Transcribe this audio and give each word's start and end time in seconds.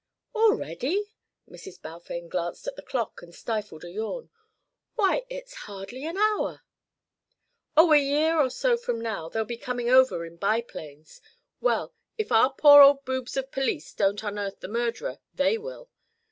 "Already?" 0.33 1.11
Mrs. 1.47 1.79
Balfame 1.79 2.27
glanced 2.27 2.65
at 2.65 2.75
the 2.75 2.81
clock 2.81 3.21
and 3.21 3.35
stifled 3.35 3.83
a 3.83 3.91
yawn. 3.91 4.31
"Why, 4.95 5.27
it's 5.29 5.53
hardly 5.69 6.07
an 6.07 6.17
hour" 6.17 6.63
"Oh, 7.77 7.91
a 7.93 7.97
year 7.97 8.39
or 8.39 8.49
so 8.49 8.77
from 8.77 8.99
now 8.99 9.29
they'll 9.29 9.45
be 9.45 9.57
coming 9.57 9.91
over 9.91 10.25
in 10.25 10.37
bi 10.37 10.61
planes. 10.61 11.21
Well, 11.59 11.93
if 12.17 12.31
our 12.31 12.51
poor 12.51 12.81
old 12.81 13.05
boobs 13.05 13.37
of 13.37 13.51
police 13.51 13.93
don't 13.93 14.23
unearth 14.23 14.61
the 14.61 14.67
murderer, 14.67 15.19
they 15.35 15.59
will. 15.59 15.87